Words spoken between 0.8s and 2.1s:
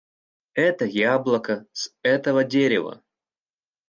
яблоко с